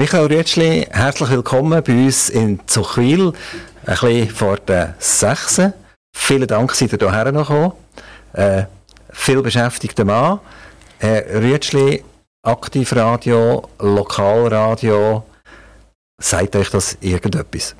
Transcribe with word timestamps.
Michael 0.00 0.32
Rütschli, 0.32 0.86
herzlich 0.90 1.28
willkommen 1.28 1.84
bei 1.84 1.92
uns 1.92 2.30
in 2.30 2.58
Zuchwil, 2.66 3.34
ein 3.84 3.98
bisschen 4.00 4.30
vor 4.30 4.56
der 4.56 4.94
6. 4.98 5.72
Vielen 6.16 6.48
Dank, 6.48 6.70
dass 6.70 6.80
ihr 6.80 6.88
hierher 6.88 7.32
noch 7.32 7.48
gekommen. 7.48 7.72
Äh, 8.32 8.62
viel 9.10 9.42
beschäftigter 9.42 10.06
Mann. 10.06 10.40
Herr 11.00 11.42
Rütschli, 11.42 12.02
Aktivradio, 12.42 13.68
Lokalradio, 13.78 15.22
sagt 16.18 16.56
euch 16.56 16.70
das 16.70 16.96
irgendetwas? 17.02 17.76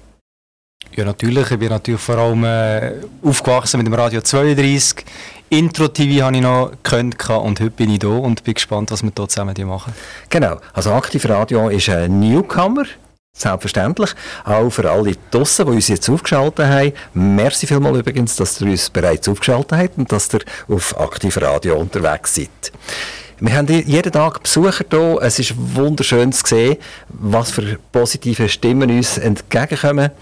Ja, 0.95 1.07
natürlich. 1.07 1.51
Ich 1.51 1.59
bin 1.59 1.71
natürlich 1.71 2.03
vor 2.03 2.19
allem 2.19 2.45
äh, 2.45 2.97
aufgewachsen 3.23 3.79
mit 3.79 3.87
dem 3.87 3.95
Radio 3.95 4.21
32. 4.21 5.07
Intro-TV 5.53 6.25
habe 6.25 6.37
ich 6.37 6.43
noch 6.43 6.71
gekannt 6.71 7.29
und 7.29 7.59
heute 7.59 7.71
bin 7.71 7.91
ich 7.91 7.99
da 7.99 8.07
und 8.07 8.45
bin 8.45 8.55
gespannt, 8.55 8.93
was 8.93 9.03
wir 9.03 9.11
hier 9.17 9.29
zusammen 9.29 9.57
machen. 9.67 9.93
Genau. 10.29 10.59
Also 10.73 10.93
Aktivradio 10.93 11.69
ist 11.71 11.89
ein 11.89 12.21
Newcomer. 12.21 12.85
Selbstverständlich. 13.33 14.11
Auch 14.45 14.71
für 14.71 14.89
alle 14.89 15.15
draussen, 15.33 15.67
die 15.67 15.73
uns 15.73 15.89
jetzt 15.89 16.09
aufgeschaltet 16.09 16.67
haben. 16.67 16.93
Merci 17.15 17.67
vielmals 17.67 17.99
übrigens, 17.99 18.37
dass 18.37 18.61
ihr 18.61 18.69
uns 18.69 18.91
bereits 18.91 19.29
aufgeschaltet 19.29 19.77
habt 19.77 19.99
und 19.99 20.13
dass 20.13 20.33
ihr 20.33 20.41
auf 20.69 20.97
Aktivradio 21.01 21.77
unterwegs 21.77 22.37
seid. 22.37 22.73
Wir 23.41 23.53
haben 23.55 23.67
jeden 23.67 24.13
Tag 24.13 24.45
Besucher 24.45 24.85
hier. 24.89 25.19
Es 25.21 25.41
ist 25.41 25.55
wunderschön 25.57 26.31
zu 26.31 26.47
sehen, 26.47 26.77
was 27.09 27.51
für 27.51 27.77
positive 27.91 28.49
Stimmen 28.49 28.89
uns 28.89 29.19
entgegenkommen. 29.19 30.13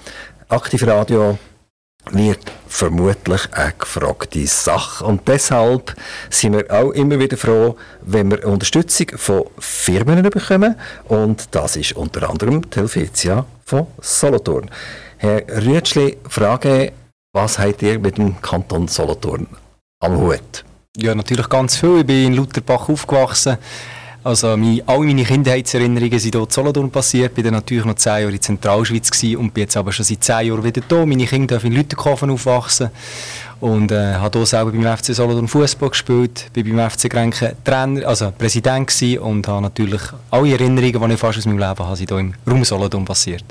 Aktivradio 0.49 1.39
wird 2.13 2.53
vermutlich 2.67 3.53
eine 3.53 3.73
gefragte 3.79 4.47
Sache. 4.47 5.05
Und 5.05 5.27
deshalb 5.29 5.95
sind 6.31 6.55
wir 6.55 6.71
auch 6.71 6.91
immer 6.91 7.19
wieder 7.19 7.37
froh, 7.37 7.77
wenn 8.03 8.31
wir 8.31 8.47
Unterstützung 8.47 9.09
von 9.17 9.45
Firmen 9.59 10.23
bekommen. 10.23 10.77
Und 11.09 11.49
das 11.51 11.77
ist 11.77 11.93
unter 11.93 12.29
anderem 12.29 12.69
die 12.71 12.77
Helvetia 12.77 13.47
von 13.65 13.87
Solothurn. 14.01 14.71
Herr 15.19 15.43
Rütschli, 15.49 16.19
Frage, 16.29 16.93
was 17.33 17.59
habt 17.59 17.83
ihr 17.83 17.99
mit 17.99 18.19
dem 18.19 18.41
Kanton 18.41 18.89
Solothurn 18.89 19.47
am 20.01 20.17
Hut? 20.17 20.65
Ja, 20.97 21.15
natürlich 21.15 21.49
ganz 21.49 21.77
viel. 21.77 22.01
Ich 22.01 22.07
bin 22.07 22.27
in 22.27 22.35
Lutherbach 22.35 22.89
aufgewachsen. 22.89 23.59
Also 24.29 24.59
meine, 24.59 24.83
alle 24.85 25.07
meine 25.07 25.25
Kindheitserinnerungen 25.25 26.19
sind 26.19 26.35
hier 26.35 26.43
in 26.43 26.51
Solothurn 26.51 26.91
passiert. 26.91 27.33
Ich 27.39 27.45
war 27.45 27.51
natürlich 27.51 27.87
noch 27.87 27.95
zehn 27.95 28.21
Jahre 28.21 28.33
in 28.33 28.43
Zentralschweiz 28.43 29.11
gewesen 29.11 29.39
und 29.39 29.55
bin 29.55 29.63
jetzt 29.63 29.75
aber 29.75 29.91
schon 29.91 30.05
seit 30.05 30.23
zehn 30.23 30.49
Jahren 30.49 30.63
wieder 30.63 30.83
hier. 30.87 31.07
Meine 31.07 31.25
Kinder 31.25 31.47
dürfen 31.47 31.69
in 31.69 31.73
Lütterkofen 31.73 32.29
aufwachsen 32.29 32.91
und 33.61 33.91
äh, 33.91 34.17
habe 34.17 34.41
hier 34.41 34.45
selber 34.45 34.71
beim 34.71 34.99
FC 34.99 35.15
Solothurn 35.15 35.49
Fußball 35.49 35.89
gespielt, 35.89 36.51
bin 36.53 36.77
beim 36.77 36.91
FC 36.91 37.09
Grenken 37.09 37.57
Trainer, 37.65 38.07
also 38.07 38.31
Präsident 38.37 38.89
gewesen 38.89 39.19
und 39.21 39.49
habe 39.49 39.63
natürlich 39.63 40.03
alle 40.31 40.53
Erinnerungen, 40.53 41.09
die 41.09 41.15
ich 41.15 41.19
fast 41.19 41.39
aus 41.39 41.47
meinem 41.47 41.61
Leben 41.61 41.79
habe, 41.79 41.97
sind 41.97 42.11
hier 42.11 42.19
im 42.19 42.35
Raum 42.47 42.65
Solothurn 42.67 43.07
passiert. 43.07 43.45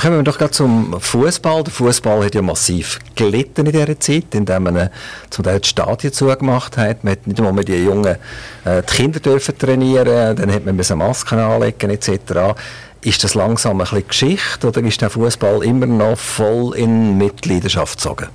Kommen 0.00 0.16
wir 0.16 0.22
doch 0.22 0.38
gerade 0.38 0.52
zum 0.52 0.98
Fußball. 0.98 1.62
Der 1.62 1.72
Fußball 1.74 2.24
hat 2.24 2.34
ja 2.34 2.40
massiv 2.40 3.00
gelitten 3.14 3.66
in 3.66 3.72
dieser 3.72 4.00
Zeit, 4.00 4.34
indem 4.34 4.62
man 4.62 4.76
äh, 4.76 4.90
zum 5.28 5.44
Teil 5.44 5.60
die 5.60 5.68
Stadien 5.68 6.10
zugemacht 6.10 6.78
hat. 6.78 7.04
Man 7.04 7.12
hat 7.12 7.26
nicht 7.26 7.38
einmal 7.38 7.64
die 7.64 7.84
Jungen 7.84 8.16
äh, 8.64 8.82
die 8.82 8.94
Kinder 8.94 9.20
dürfen 9.20 9.58
trainieren, 9.58 10.36
dann 10.36 10.50
hat 10.50 10.64
man 10.64 10.74
Masken 10.96 11.38
anlegen 11.38 11.90
etc. 11.90 12.58
Ist 13.02 13.22
das 13.24 13.34
langsam 13.34 13.72
ein 13.72 13.78
bisschen 13.80 14.08
Geschichte 14.08 14.68
oder 14.68 14.80
ist 14.80 15.02
der 15.02 15.10
Fußball 15.10 15.64
immer 15.64 15.84
noch 15.84 16.16
voll 16.16 16.76
in 16.76 17.18
Mitleidenschaft 17.18 17.98
gezogen? 17.98 18.28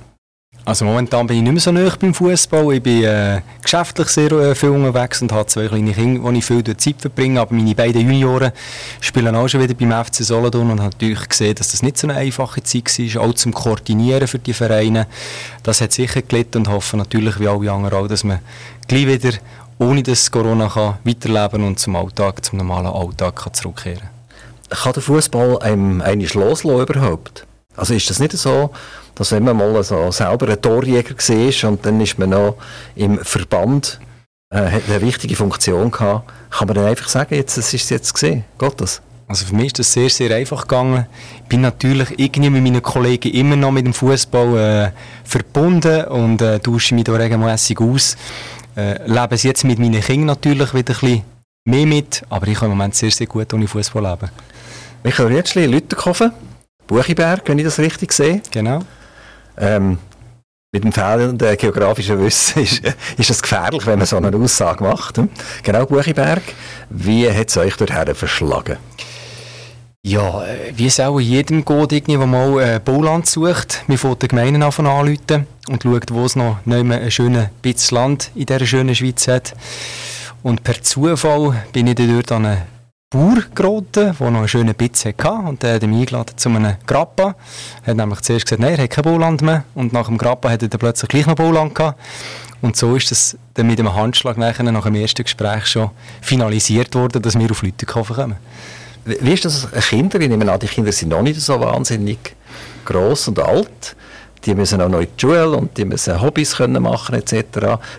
Also 0.66 0.84
momentan 0.84 1.28
bin 1.28 1.36
ich 1.36 1.42
nicht 1.44 1.52
mehr 1.52 1.60
so 1.60 1.70
nah 1.70 1.94
beim 1.96 2.12
Fußball. 2.12 2.74
Ich 2.74 2.82
bin 2.82 3.04
äh, 3.04 3.40
geschäftlich 3.62 4.08
sehr 4.08 4.32
äh, 4.32 4.52
viel 4.56 4.70
unterwegs 4.70 5.22
und 5.22 5.30
habe 5.30 5.46
zwei 5.46 5.68
kleine 5.68 5.92
Kinder, 5.92 6.24
wo 6.24 6.32
ich 6.32 6.44
viel 6.44 6.64
Zeit 6.76 6.96
verbringe. 6.98 7.40
Aber 7.40 7.54
meine 7.54 7.72
beiden 7.72 8.00
Junioren 8.00 8.50
spielen 9.00 9.36
auch 9.36 9.46
schon 9.46 9.60
wieder 9.62 9.74
beim 9.74 10.04
FC 10.04 10.24
Solothurn 10.24 10.72
und 10.72 10.80
habe 10.80 10.90
natürlich 10.90 11.28
gesehen, 11.28 11.54
dass 11.54 11.70
das 11.70 11.84
nicht 11.84 11.96
so 11.96 12.08
eine 12.08 12.18
einfache 12.18 12.64
Zeit 12.64 12.98
war, 12.98 13.22
auch 13.22 13.34
zum 13.34 13.54
Koordinieren 13.54 14.26
für 14.26 14.40
die 14.40 14.52
Vereine. 14.52 15.06
Das 15.62 15.80
hat 15.80 15.92
sicher 15.92 16.22
gelitten 16.22 16.58
und 16.58 16.68
hoffe 16.68 16.96
natürlich, 16.96 17.38
wie 17.38 17.46
alle 17.46 17.70
anderen 17.70 17.94
auch, 17.94 18.08
dass 18.08 18.24
man 18.24 18.40
gleich 18.88 19.06
wieder, 19.06 19.38
ohne 19.78 20.02
dass 20.02 20.32
Corona 20.32 20.68
kann, 20.68 20.94
weiterleben 21.04 21.62
und 21.62 21.78
zum 21.78 21.94
Alltag, 21.94 22.44
zum 22.44 22.58
normalen 22.58 22.86
Alltag 22.86 23.36
kann 23.36 23.54
zurückkehren 23.54 24.00
kann. 24.68 24.78
Kann 24.82 24.92
der 24.94 25.02
Fußball 25.04 25.62
einem 25.62 26.00
eigentlich 26.00 26.34
loslassen 26.34 26.80
überhaupt? 26.80 27.46
Also 27.76 27.94
ist 27.94 28.08
das 28.08 28.18
nicht 28.18 28.32
so, 28.32 28.70
dass 29.14 29.32
wenn 29.32 29.44
man 29.44 29.56
mal 29.56 29.82
so 29.82 30.10
selber 30.10 30.48
ein 30.48 30.60
Torjäger 30.60 31.14
war 31.14 31.70
und 31.70 31.84
dann 31.84 32.00
ist 32.00 32.18
man 32.18 32.30
noch 32.30 32.56
im 32.94 33.18
Verband, 33.18 34.00
äh, 34.50 34.70
hat 34.70 34.82
eine 34.88 35.00
wichtige 35.00 35.36
Funktion 35.36 35.90
gehabt, 35.90 36.30
kann 36.50 36.68
man 36.68 36.76
dann 36.76 36.86
einfach 36.86 37.08
sagen, 37.08 37.34
jetzt, 37.34 37.56
es 37.56 37.74
ist 37.74 37.90
jetzt 37.90 38.14
gesehen, 38.14 38.44
geht 38.58 38.80
das? 38.80 39.02
Also 39.28 39.46
für 39.46 39.56
mich 39.56 39.66
ist 39.66 39.80
das 39.80 39.92
sehr, 39.92 40.08
sehr 40.08 40.34
einfach 40.36 40.62
gegangen. 40.62 41.06
Ich 41.42 41.48
bin 41.48 41.60
natürlich 41.60 42.16
irgendwie 42.16 42.50
mit 42.50 42.62
meinen 42.62 42.82
Kollegen 42.82 43.32
immer 43.32 43.56
noch 43.56 43.72
mit 43.72 43.84
dem 43.84 43.92
Fußball 43.92 44.56
äh, 44.56 44.90
verbunden 45.24 46.04
und 46.04 46.40
äh, 46.42 46.60
tausche 46.60 46.94
mich 46.94 47.04
da 47.04 47.14
regelmäßig 47.14 47.80
aus. 47.80 48.16
Äh, 48.76 49.04
lebe 49.04 49.34
es 49.34 49.42
jetzt 49.42 49.64
mit 49.64 49.80
meinen 49.80 50.00
Kindern 50.00 50.26
natürlich 50.26 50.72
wieder 50.74 50.94
ein 50.94 51.00
bisschen 51.00 51.22
mehr 51.64 51.86
mit, 51.86 52.22
aber 52.28 52.46
ich 52.46 52.58
kann 52.58 52.70
im 52.70 52.76
Moment 52.76 52.94
sehr, 52.94 53.10
sehr 53.10 53.26
gut 53.26 53.52
ohne 53.52 53.66
Fußball 53.66 54.02
leben. 54.02 54.30
Michael 55.02 55.32
Rätschli, 55.34 55.66
Lütterkofen. 55.66 56.30
Buchiberg, 56.86 57.42
wenn 57.46 57.58
ich 57.58 57.64
das 57.64 57.78
richtig 57.78 58.12
sehe. 58.12 58.42
Genau. 58.50 58.80
Ähm, 59.58 59.98
mit 60.72 60.84
dem 60.84 60.92
fehlenden 60.92 61.56
geografischen 61.56 62.20
Wissen 62.20 62.62
ist, 62.62 62.82
ist 63.16 63.30
es 63.30 63.42
gefährlich, 63.42 63.86
wenn 63.86 63.98
man 63.98 64.06
so 64.06 64.16
eine 64.16 64.36
Aussage 64.36 64.84
macht. 64.84 65.20
Genau, 65.62 65.86
Buchiberg. 65.86 66.42
Wie 66.90 67.30
hat 67.30 67.48
es 67.48 67.56
euch 67.56 67.76
dorthin 67.76 68.14
verschlagen? 68.14 68.76
Ja, 70.02 70.44
wie 70.76 70.86
es 70.86 71.00
auch 71.00 71.18
in 71.18 71.26
jedem 71.26 71.64
geht, 71.64 71.92
irgendwie, 71.92 72.16
der 72.16 72.26
mal 72.26 72.60
äh, 72.62 72.78
Bauland 72.78 73.26
sucht. 73.26 73.82
Wir 73.88 73.98
fangen 73.98 74.18
die 74.20 74.28
Gemeinden 74.28 74.62
an 74.62 74.86
anrufen 74.86 75.46
und 75.68 75.82
schaut, 75.82 76.12
wo 76.12 76.24
es 76.24 76.36
noch 76.36 76.58
nicht 76.64 76.84
mehr 76.84 77.00
ein 77.00 77.10
schönes 77.10 77.48
bisschen 77.60 77.96
Land 77.96 78.30
in 78.36 78.46
dieser 78.46 78.66
schönen 78.66 78.94
Schweiz 78.94 79.26
hat. 79.26 79.54
Und 80.44 80.62
per 80.62 80.80
Zufall 80.80 81.60
bin 81.72 81.88
ich 81.88 81.96
dort 81.96 82.30
an 82.30 82.46
eine 82.46 82.66
Bauer 83.08 83.36
geraten, 83.54 84.16
der 84.18 84.30
noch 84.30 84.40
einen 84.40 84.48
schönen 84.48 84.74
Bitz 84.74 85.04
hatte. 85.04 85.30
Und 85.30 85.62
der 85.62 85.74
hat 85.74 85.82
mich 85.82 86.00
eingeladen 86.00 86.36
zu 86.36 86.48
einem 86.48 86.74
Grappa. 86.88 87.36
Er 87.84 87.90
hat 87.92 87.96
nämlich 87.96 88.20
zuerst 88.22 88.46
gesagt, 88.46 88.60
nein, 88.60 88.74
er 88.74 88.82
hat 88.82 88.90
kein 88.90 89.04
Bauland 89.04 89.42
mehr. 89.42 89.62
Und 89.76 89.92
nach 89.92 90.06
dem 90.06 90.18
Grappa 90.18 90.50
hat 90.50 90.62
er 90.62 90.68
dann 90.68 90.80
plötzlich 90.80 91.08
gleich 91.08 91.26
noch 91.26 91.36
Bauland 91.36 91.72
gehabt. 91.72 92.00
Und 92.62 92.76
so 92.76 92.96
ist 92.96 93.12
es 93.12 93.38
dann 93.54 93.68
mit 93.68 93.78
einem 93.78 93.94
Handschlag 93.94 94.36
nachher, 94.38 94.64
nach 94.64 94.82
dem 94.82 94.96
ersten 94.96 95.22
Gespräch 95.22 95.66
schon 95.66 95.90
finalisiert 96.20 96.96
worden, 96.96 97.22
dass 97.22 97.38
wir 97.38 97.48
auf 97.48 97.62
Lüttenkofen 97.62 98.16
kommen. 98.16 98.36
Wie 99.04 99.34
ist 99.34 99.44
das 99.44 99.70
Kinder? 99.88 100.20
Ich 100.20 100.28
nehme 100.28 100.50
an, 100.50 100.58
die 100.58 100.66
Kinder 100.66 100.90
sind 100.90 101.10
noch 101.10 101.22
nicht 101.22 101.40
so 101.40 101.60
wahnsinnig 101.60 102.34
gross 102.84 103.28
und 103.28 103.38
alt 103.38 103.94
die 104.46 104.54
müssen 104.54 104.80
auch 104.80 104.88
noch 104.88 105.00
in 105.00 105.08
die 105.08 105.20
Schule 105.20 105.50
und 105.50 105.76
die 105.76 105.84
müssen 105.84 106.20
Hobbys 106.20 106.56
können 106.56 106.82
machen 106.82 107.16
etc. 107.16 107.34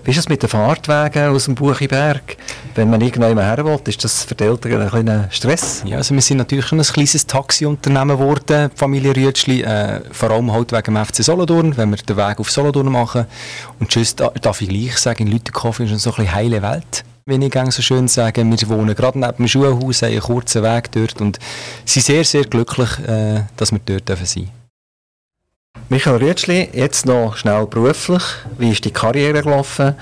Wie 0.03 0.11
ist 0.11 0.17
es 0.17 0.29
mit 0.29 0.41
den 0.41 0.49
Fahrtwegen 0.49 1.29
aus 1.29 1.45
dem 1.45 1.55
Buchiberg? 1.55 2.37
Wenn 2.75 2.89
man 2.89 3.01
irgendwann 3.01 3.37
her 3.37 3.65
will, 3.65 3.79
ist 3.85 4.03
das 4.03 4.23
für 4.23 4.35
die 4.35 4.45
Eltern 4.45 4.81
ein 4.81 4.89
kleiner 4.89 5.27
Stress? 5.29 5.83
Ja, 5.85 5.97
also 5.97 6.15
wir 6.15 6.21
sind 6.21 6.37
natürlich 6.37 6.71
ein 6.71 6.81
kleines 6.81 7.27
Taxiunternehmen 7.27 8.17
geworden, 8.17 8.71
Familie 8.75 9.15
Rütschli, 9.15 9.61
äh, 9.61 10.01
vor 10.11 10.31
allem 10.31 10.51
halt 10.51 10.71
wegen 10.71 10.95
dem 10.95 11.05
FC 11.05 11.23
Solothurn, 11.23 11.75
wenn 11.75 11.89
wir 11.89 11.97
den 11.97 12.15
Weg 12.15 12.39
auf 12.39 12.49
Solothurn 12.49 12.91
machen. 12.91 13.25
Und 13.79 13.89
tschüss, 13.89 14.15
darf 14.15 14.61
ich 14.61 14.69
gleich 14.69 14.97
sagen, 14.97 15.27
in 15.27 15.31
Lüttenkofen 15.33 15.85
ist 15.85 16.01
so 16.01 16.11
ein 16.11 16.15
bisschen 16.15 16.33
heile 16.33 16.61
Welt 16.61 17.03
wenn 17.29 17.41
ich 17.41 17.53
so 17.71 17.81
schön 17.81 18.07
sage. 18.07 18.41
Wir 18.45 18.69
wohnen 18.69 18.95
gerade 18.95 19.19
neben 19.19 19.35
dem 19.35 19.47
Schulhaus, 19.49 20.01
haben 20.01 20.11
einen 20.11 20.21
kurzen 20.21 20.63
Weg 20.63 20.89
dort 20.93 21.19
und 21.19 21.37
sind 21.83 22.05
sehr, 22.05 22.23
sehr 22.23 22.45
glücklich, 22.45 22.89
äh, 23.05 23.41
dass 23.57 23.73
wir 23.73 23.79
dort 23.85 24.07
sein 24.07 24.17
dürfen. 24.17 24.56
Michael 25.89 26.17
Rütschli, 26.17 26.67
jetzt 26.73 27.05
noch 27.05 27.37
schnell 27.37 27.65
beruflich. 27.65 28.21
Wie 28.57 28.71
ist 28.71 28.83
die 28.83 28.91
Karriere 28.91 29.41
gelaufen? 29.41 29.95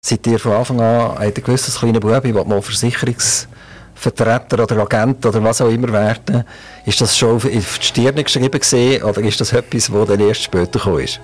Seid 0.00 0.24
ihr 0.28 0.38
von 0.38 0.52
Anfang 0.52 0.80
an 0.80 1.18
ein 1.18 1.34
gewisses 1.34 1.80
kleiner 1.80 1.98
Bubi, 1.98 2.32
der 2.32 2.44
mal 2.44 2.62
Versicherungsvertreter 2.62 4.62
oder 4.62 4.82
Agent 4.82 5.26
oder 5.26 5.42
was 5.42 5.60
auch 5.60 5.68
immer 5.68 5.92
werden? 5.92 6.44
Ist 6.84 7.00
das 7.00 7.18
schon 7.18 7.34
auf 7.34 7.42
die 7.42 7.60
Stirn 7.60 8.22
geschrieben 8.22 8.60
gesehen 8.60 9.02
oder 9.02 9.20
ist 9.20 9.40
das 9.40 9.52
etwas, 9.52 9.90
das 9.90 10.06
dann 10.06 10.20
erst 10.20 10.44
später 10.44 10.78
gekommen 10.78 11.00
ist? 11.00 11.18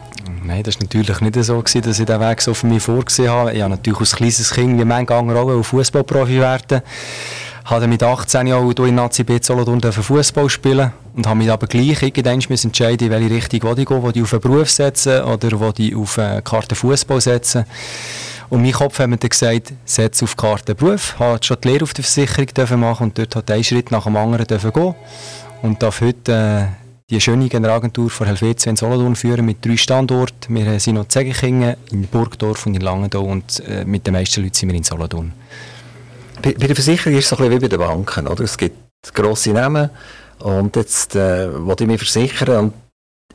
Nein, 0.45 0.65
das 0.65 0.75
war 0.75 0.83
natürlich 0.83 1.21
nicht 1.21 1.45
so, 1.45 1.61
gewesen, 1.61 1.83
dass 1.83 2.01
ich 2.01 2.07
den 2.07 2.21
Weg 2.21 2.43
so 2.43 2.55
für 2.55 2.67
mich 2.67 2.83
vorgesehen 2.83 3.31
habe. 3.31 3.53
Ich 3.53 3.63
habe 3.63 3.71
natürlich 3.71 4.01
als 4.01 4.17
kleines 4.17 4.51
Kind, 4.51 4.81
wie 4.81 4.85
mein 4.85 5.07
Gang 5.07 5.31
auch, 5.31 5.63
Fußballprofi 5.63 6.41
werden 6.41 6.83
habe 7.65 7.87
mit 7.87 8.03
18 8.03 8.47
Jahren 8.47 8.71
in 8.73 8.95
Nazi 8.95 9.25
B 9.25 9.39
Solothurn 9.41 9.81
Fußball 9.81 10.49
spielen 10.49 10.93
und 11.15 11.27
habe 11.27 11.39
mich 11.39 11.51
aber 11.51 11.67
gleich 11.67 12.03
irgendwann 12.03 12.41
entscheiden, 12.41 13.07
in 13.07 13.11
welche 13.11 13.31
Richtung 13.31 13.79
ich 13.79 13.87
gehe, 13.87 14.03
will 14.03 14.17
ich 14.17 14.23
auf 14.23 14.33
einen 14.33 14.41
Beruf 14.43 14.71
setzen 14.71 15.23
oder 15.23 15.73
ich 15.79 15.95
auf 15.95 16.19
eine 16.19 16.43
Karte 16.43 16.75
Fußball 16.75 17.21
setzen. 17.21 17.65
Und 18.51 18.63
mein 18.63 18.73
Kopf 18.73 18.99
hat 18.99 19.09
mir 19.09 19.17
dann 19.17 19.31
gesagt, 19.31 19.73
setz 19.85 20.23
auf 20.23 20.35
die 20.35 20.41
Karte 20.41 20.75
Beruf. 20.75 21.15
Ich 21.15 21.21
habe 21.21 21.39
schon 21.43 21.57
die 21.63 21.69
Lehre 21.69 21.85
auf 21.85 21.95
der 21.95 22.05
Versicherung 22.05 22.81
machen 22.81 23.05
und 23.05 23.19
dort 23.19 23.37
hat 23.37 23.51
ein 23.51 23.65
Schritt 23.65 23.91
nach 23.91 24.05
dem 24.05 24.17
anderen 24.17 24.47
gehen 24.47 24.95
und 25.63 25.83
darf 25.83 26.01
heute 26.01 26.69
äh, 26.71 26.83
die 27.09 27.21
schöne 27.21 27.49
Generalagentur 27.49 28.11
von 28.11 28.27
Helvetia 28.27 28.71
in 28.71 28.77
Solothurn 28.77 29.17
führen 29.17 29.47
mit 29.47 29.65
drei 29.65 29.77
Standorten. 29.77 30.55
Wir 30.55 30.81
sind 30.81 30.95
noch 30.95 31.05
in 31.05 31.11
Zegekingen, 31.11 31.77
in 31.91 32.07
Burgdorf 32.07 32.67
und 32.67 32.75
in 32.75 32.81
Langendau 32.81 33.23
und 33.23 33.63
äh, 33.67 33.85
mit 33.85 34.07
den 34.07 34.15
meisten 34.15 34.43
Leuten 34.43 34.55
sind 34.55 34.71
wir 34.71 34.77
in 34.77 34.83
Solothurn. 34.83 35.33
Bei, 36.41 36.53
bei 36.53 36.67
der 36.67 36.75
Versicherung 36.75 37.19
ist 37.19 37.25
es 37.25 37.31
so 37.31 37.37
ein 37.37 37.49
bisschen 37.49 37.61
wie 37.61 37.69
bei 37.69 37.69
den 37.69 37.79
Banken. 37.79 38.27
Oder? 38.27 38.45
Es 38.45 38.57
gibt 38.57 38.77
grosse 39.13 39.51
Namen 39.51 39.91
und 40.39 40.77
jetzt 40.77 41.15
äh, 41.17 41.51
ich 41.51 41.87
mich 41.87 42.01
versichern 42.01 42.57
und 42.57 42.75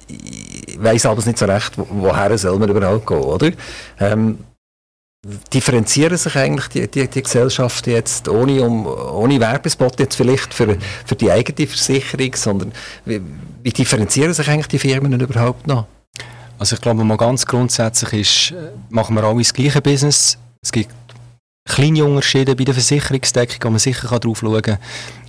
ich 0.07 0.81
weiss 0.81 1.05
aber 1.05 1.23
nicht 1.25 1.37
so 1.37 1.45
recht, 1.45 1.73
woher 1.75 2.37
soll 2.37 2.57
man 2.59 2.69
überhaupt 2.69 3.05
gehen, 3.05 3.17
oder? 3.17 3.51
Ähm, 3.99 4.37
differenzieren 5.53 6.17
sich 6.17 6.35
eigentlich 6.35 6.67
die, 6.67 6.87
die, 6.87 7.07
die 7.07 7.23
Gesellschaften 7.23 7.89
jetzt 7.89 8.29
ohne, 8.29 8.61
um, 8.61 8.85
ohne 8.85 9.39
Werbespot 9.39 9.99
jetzt 9.99 10.15
vielleicht 10.15 10.53
für, 10.53 10.77
für 11.05 11.15
die 11.15 11.31
eigene 11.31 11.67
Versicherung, 11.67 12.35
sondern 12.35 12.71
wie, 13.05 13.21
wie 13.63 13.71
differenzieren 13.71 14.33
sich 14.33 14.47
eigentlich 14.47 14.67
die 14.67 14.79
Firmen 14.79 15.19
überhaupt 15.19 15.67
noch? 15.67 15.87
Also 16.59 16.75
ich 16.75 16.81
glaube 16.81 17.03
mal 17.03 17.17
ganz 17.17 17.45
grundsätzlich 17.45 18.13
ist, 18.13 18.51
äh, 18.51 18.71
machen 18.89 19.15
wir 19.15 19.23
alle 19.23 19.39
das 19.39 19.53
gleiche 19.53 19.81
Business. 19.81 20.37
Es 20.61 20.71
gibt 20.71 20.93
kleine 21.67 22.05
Unterschiede 22.05 22.55
bei 22.55 22.63
der 22.63 22.73
Versicherungsdeckung, 22.73 23.57
wo 23.63 23.69
man 23.69 23.79
sicher 23.79 24.19
drauf 24.19 24.39
schauen 24.39 24.61
kann. 24.61 24.77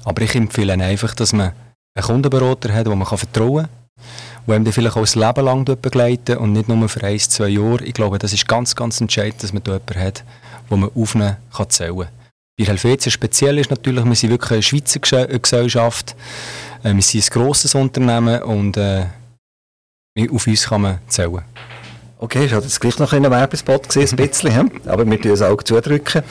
Aber 0.04 0.22
ich 0.22 0.34
empfehle 0.34 0.72
einfach, 0.72 1.14
dass 1.14 1.32
man 1.32 1.52
einen 1.94 2.06
Kundenberater 2.06 2.72
hat, 2.72 2.86
den 2.86 2.98
man 2.98 3.06
vertrauen 3.06 3.64
kann 3.64 3.78
die 4.48 4.54
einem 4.54 4.72
vielleicht 4.72 4.96
auch 4.96 5.02
das 5.02 5.14
Leben 5.14 5.44
lang 5.44 5.64
begleiten 5.64 6.38
und 6.38 6.52
nicht 6.52 6.68
nur 6.68 6.88
für 6.88 7.04
ein, 7.04 7.18
zwei 7.18 7.48
Jahre. 7.48 7.84
Ich 7.84 7.92
glaube, 7.92 8.18
das 8.18 8.32
ist 8.32 8.48
ganz, 8.48 8.74
ganz 8.74 9.00
entscheidend, 9.00 9.42
dass 9.42 9.52
man 9.52 9.62
da 9.62 9.72
jemanden 9.72 10.00
hat, 10.00 10.24
wo 10.68 10.76
man 10.76 10.90
aufnehmen 10.94 11.36
kann 11.54 11.68
zählen. 11.68 12.08
Bei 12.58 12.64
Helvetia 12.64 13.10
speziell 13.10 13.58
ist 13.58 13.70
natürlich, 13.70 14.04
wir 14.04 14.14
sind 14.14 14.30
wirklich 14.30 14.52
eine 14.52 14.62
Schweizer 14.62 15.28
Gesellschaft, 15.38 16.16
äh, 16.82 16.94
wir 16.94 17.02
sind 17.02 17.24
ein 17.24 17.30
grosses 17.30 17.74
Unternehmen 17.74 18.42
und 18.42 18.76
äh, 18.76 19.06
auf 20.32 20.46
uns 20.46 20.64
kann 20.64 20.80
man 20.80 20.98
zählen. 21.08 21.42
Okay, 22.20 22.46
ist 22.46 22.50
jetzt 22.50 22.80
gleich 22.80 22.98
noch 22.98 23.12
ein 23.12 23.30
Werbespot 23.30 23.86
gesehen, 23.86 24.08
ein 24.10 24.16
bisschen, 24.28 24.70
aber 24.86 25.06
wir 25.06 25.18
drücken 25.18 25.34
es 25.34 25.40
auch 25.40 25.62
zudrücken. 25.62 26.22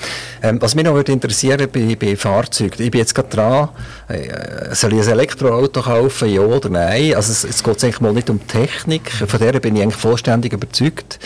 Ähm, 0.44 0.62
was 0.62 0.75
mich 0.75 0.84
noch 0.84 0.94
würde 0.94 1.13
interessieren 1.13 1.69
bei, 1.72 1.95
bei 1.95 2.18
Fahrzeugen, 2.18 2.84
ich 2.84 2.92
bin 2.92 3.00
jetzt 3.00 3.16
gerade 3.16 3.30
dran, 3.30 3.69
äh, 4.10 4.75
soll 4.75 4.94
ich 4.94 5.04
ein 5.04 5.13
Elektroauto 5.13 5.81
kaufen, 5.81 6.28
ja 6.28 6.42
oder 6.42 6.68
nein? 6.68 7.16
Also 7.16 7.31
es, 7.31 7.45
es 7.45 7.63
geht 7.63 7.81
eigentlich 7.86 8.01
mal 8.01 8.12
nicht 8.12 8.30
um 8.30 8.45
Technik, 8.45 9.10
von 9.12 9.39
der 9.39 9.62
bin 9.62 9.78
ich 9.78 9.81
eigentlich 9.81 9.95
vollständig 9.95 10.51
überzeugt. 10.51 11.19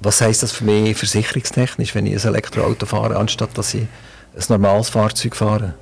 Was 0.00 0.20
heisst 0.20 0.42
das 0.42 0.52
für 0.52 0.64
mich 0.64 0.94
versicherungstechnisch, 0.94 1.94
wenn 1.94 2.04
ich 2.04 2.22
ein 2.22 2.34
Elektroauto 2.34 2.84
fahre, 2.84 3.16
anstatt 3.16 3.56
dass 3.56 3.72
ich 3.72 3.82
ein 3.82 4.44
normales 4.48 4.90
Fahrzeug 4.90 5.36
fahre? 5.36 5.72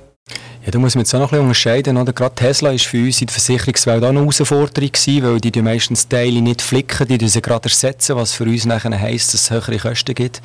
Ja, 0.63 0.69
da 0.69 0.77
muss 0.77 0.93
man 0.93 1.01
jetzt 1.01 1.15
auch 1.15 1.19
noch 1.19 1.27
ein 1.27 1.29
bisschen 1.29 1.45
unterscheiden. 1.45 1.97
Oder? 1.97 2.13
Gerade 2.13 2.35
Tesla 2.35 2.71
war 2.71 2.77
für 2.77 3.03
uns 3.03 3.19
in 3.19 3.27
der 3.27 3.33
Versicherungswelt 3.33 4.03
auch 4.03 4.09
eine 4.09 4.19
Herausforderung 4.19 4.91
gewesen, 4.91 5.23
weil 5.23 5.41
die, 5.41 5.51
die 5.51 5.61
meistens 5.61 6.07
Teile 6.07 6.41
nicht 6.41 6.61
flicken, 6.61 7.07
die 7.07 7.27
sie 7.27 7.41
gerade 7.41 7.67
ersetzen, 7.67 8.15
was 8.15 8.33
für 8.33 8.43
uns 8.43 8.65
nachher 8.65 8.97
heisst, 8.99 9.33
dass 9.33 9.41
es 9.41 9.51
höhere 9.51 9.77
Kosten 9.77 10.13
gibt 10.13 10.41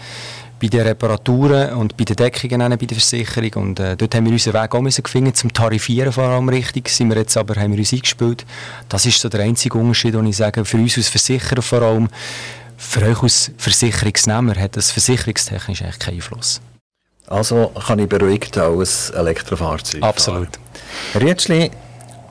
bei 0.61 0.69
den 0.69 0.87
Reparaturen 0.87 1.75
und 1.75 1.97
bei 1.97 2.05
den 2.05 2.17
Deckungen 2.17 2.71
bei 2.71 2.77
der 2.77 2.97
Versicherung. 2.97 3.69
Und 3.69 3.81
äh, 3.81 3.97
dort 3.97 4.15
haben 4.15 4.25
wir 4.25 4.33
unseren 4.33 4.55
Weg 4.55 4.75
auch 4.75 5.03
gefunden, 5.03 5.35
zum 5.35 5.53
Tarifieren 5.53 6.13
vor 6.13 6.25
allem 6.25 6.49
richtig. 6.49 6.89
Sind 6.89 7.11
wir 7.11 7.17
jetzt 7.19 7.37
aber, 7.37 7.61
haben 7.61 7.73
wir 7.73 7.79
uns 7.79 7.93
eingespielt. 7.93 8.47
Das 8.89 9.05
ist 9.05 9.21
so 9.21 9.29
der 9.29 9.41
einzige 9.41 9.77
Unterschied, 9.77 10.15
den 10.15 10.27
ich 10.27 10.37
sage, 10.37 10.65
für 10.65 10.79
uns 10.79 10.97
als 10.97 11.09
Versicherer 11.09 11.63
vor 11.63 11.83
allem, 11.83 12.09
für 12.79 13.03
euch 13.03 13.23
als 13.23 13.53
Versicherungsnehmer 13.59 14.55
hat 14.55 14.77
das 14.77 14.91
versicherungstechnisch 14.91 15.83
eigentlich 15.83 15.99
keinen 15.99 16.15
Einfluss. 16.17 16.61
Also 17.29 17.73
kann 17.87 17.99
ich 17.99 18.09
beruhigt 18.09 18.59
auch 18.59 18.81
ein 18.81 19.15
Elektrofahrzeug 19.15 20.03
Absolut. 20.03 20.49
Fahren. 20.49 20.63
Herr 21.13 21.21
Rietschli, 21.23 21.71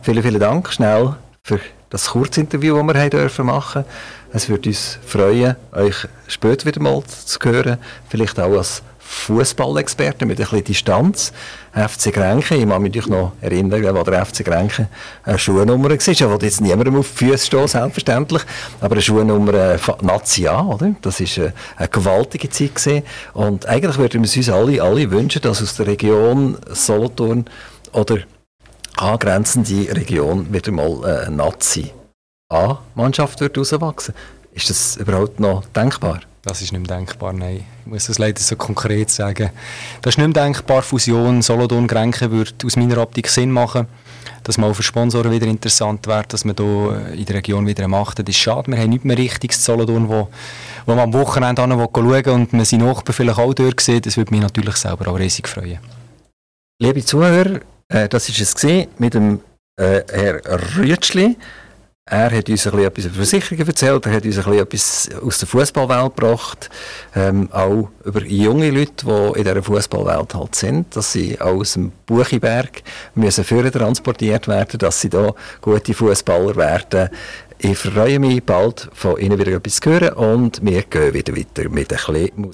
vielen, 0.01 0.23
vielen 0.23 0.39
Dank 0.39 0.71
schnell 0.71 1.15
für 1.43 1.59
das 1.89 2.09
Kurzinterview, 2.09 2.75
das 2.77 2.87
wir 2.87 3.01
haben 3.01 3.09
dürfen 3.09 3.45
machen 3.45 3.85
Es 4.33 4.49
würde 4.49 4.69
uns 4.69 4.99
freuen, 5.05 5.55
euch 5.71 6.07
später 6.27 6.65
wieder 6.65 6.81
mal 6.81 7.03
zu 7.03 7.39
hören, 7.39 7.77
vielleicht 8.09 8.39
auch 8.39 8.57
als 8.57 8.81
Fußballexperten 9.07 10.27
mit 10.27 10.39
ein 10.39 10.45
bisschen 10.45 10.63
Distanz. 10.63 11.31
FC 11.73 12.11
Grenchen, 12.11 12.57
ich 12.57 12.67
kann 12.67 12.81
mich 12.81 13.07
noch 13.07 13.33
erinnern, 13.41 13.95
wo 13.95 14.03
der 14.03 14.25
FC 14.25 14.43
Grenchen 14.43 14.87
eine 15.23 15.37
Schuhnummer 15.37 15.89
war. 15.89 15.91
Ich 15.91 16.25
wollte 16.25 16.45
jetzt 16.45 16.61
niemandem 16.61 16.95
auf 16.95 17.11
die 17.11 17.25
Füße 17.25 17.45
stehen, 17.45 17.67
selbstverständlich, 17.67 18.41
aber 18.81 18.93
eine 18.93 19.01
Schuhnummer 19.01 19.53
äh, 19.53 19.77
Nazi 20.01 20.47
A, 20.47 20.61
oder? 20.63 20.95
Das 21.01 21.19
war 21.19 21.45
äh, 21.45 21.51
eine 21.77 21.87
gewaltige 21.89 22.49
Zeit. 22.49 22.75
Gewesen. 22.75 23.03
Und 23.33 23.65
eigentlich 23.67 23.97
würden 23.97 24.23
wir 24.23 24.37
uns 24.37 24.49
alle, 24.49 24.81
alle 24.81 25.11
wünschen, 25.11 25.41
dass 25.41 25.61
aus 25.61 25.75
der 25.75 25.87
Region 25.87 26.57
Solothurn 26.71 27.45
oder 27.91 28.17
angrenzende 28.97 29.95
Region 29.95 30.51
wieder 30.53 30.71
mal 30.71 31.03
äh, 31.03 31.29
Nazi 31.29 31.91
A-Mannschaft 32.49 33.41
herauswachsen. 33.41 34.13
Ist 34.53 34.69
das 34.69 34.97
überhaupt 34.97 35.39
noch 35.39 35.65
denkbar? 35.75 36.21
Das 36.43 36.61
ist 36.61 36.71
nicht 36.71 36.87
mehr 36.87 36.97
denkbar, 36.97 37.33
nein. 37.33 37.65
Ich 37.85 37.91
muss 37.91 38.05
das 38.05 38.19
leider 38.19 38.39
so 38.39 38.55
konkret 38.55 39.09
sagen. 39.09 39.49
Das 40.03 40.13
ist 40.13 40.17
nicht 40.19 40.35
mehr 40.35 40.43
denkbar. 40.43 40.83
Fusion 40.83 41.41
Solothurn-Grenken 41.41 42.29
würde 42.29 42.51
aus 42.63 42.75
meiner 42.75 42.99
Optik 42.99 43.27
Sinn 43.27 43.51
machen. 43.51 43.87
Dass 44.43 44.59
man 44.59 44.69
auch 44.69 44.75
für 44.75 44.83
Sponsoren 44.83 45.31
wieder 45.31 45.47
interessant 45.47 46.05
wird, 46.05 46.31
dass 46.31 46.45
man 46.45 46.55
hier 46.55 47.13
in 47.15 47.25
der 47.25 47.37
Region 47.37 47.65
wieder 47.65 47.87
macht. 47.87 48.19
Das 48.19 48.27
ist 48.27 48.37
schade. 48.37 48.71
Wir 48.71 48.77
haben 48.77 48.91
nicht 48.91 49.05
mehr 49.05 49.17
richtiges 49.17 49.65
Solothurn, 49.65 50.07
wo, 50.07 50.29
wo 50.85 50.93
man 50.93 51.05
am 51.05 51.13
Wochenende 51.13 51.63
schauen 51.63 52.25
und 52.27 52.53
man 52.53 52.63
seine 52.63 52.83
Nachbarn 52.83 53.15
vielleicht 53.15 53.39
auch 53.39 53.53
dort 53.55 53.81
sieht. 53.81 54.05
Das 54.05 54.15
würde 54.15 54.31
mich 54.31 54.41
natürlich 54.41 54.75
selber 54.75 55.07
auch 55.11 55.17
riesig 55.17 55.47
freuen. 55.47 55.79
Liebe 56.79 57.03
Zuhörer, 57.03 57.61
äh, 57.89 58.07
das 58.09 58.29
war 58.29 58.41
es 58.41 58.89
mit 58.99 59.13
dem 59.13 59.41
äh, 59.77 60.01
Herr 60.11 60.41
Rütschli. 60.77 61.37
Er 62.07 62.29
hat 62.29 62.49
uns 62.49 62.67
ein 62.67 62.77
etwas 62.77 63.05
über 63.05 63.15
Versicherungen 63.15 63.67
erzählt, 63.67 64.05
er 64.05 64.13
hat 64.13 64.25
uns 64.25 64.37
ein 64.37 64.53
etwas 64.53 65.09
aus 65.23 65.39
der 65.39 65.47
Fußballwelt 65.47 66.15
gebracht, 66.15 66.69
ähm, 67.15 67.49
auch 67.51 67.89
über 68.03 68.21
junge 68.21 68.69
Leute, 68.69 69.07
die 69.07 69.39
in 69.39 69.43
dieser 69.43 69.63
Fußballwelt 69.63 70.35
halt 70.35 70.53
sind, 70.53 70.95
dass 70.95 71.13
sie 71.13 71.41
aus 71.41 71.73
dem 71.73 71.91
Buchiberg 72.05 72.83
müssen 73.15 73.43
führen 73.43 73.71
transportiert 73.71 74.47
werden, 74.47 74.77
dass 74.77 75.01
sie 75.01 75.09
da 75.09 75.33
gute 75.61 75.95
Fußballer 75.95 76.55
werden. 76.55 77.09
Ich 77.57 77.79
freue 77.79 78.19
mich 78.19 78.43
bald 78.43 78.87
von 78.93 79.17
Ihnen 79.17 79.39
wieder 79.39 79.53
etwas 79.53 79.79
zu 79.79 79.89
hören 79.89 80.13
und 80.13 80.63
wir 80.63 80.83
gehen 80.83 81.11
wieder 81.11 81.35
weiter 81.35 81.69
mit 81.69 81.91
ein 81.91 81.97
bisschen 81.97 82.31
Musik. 82.35 82.53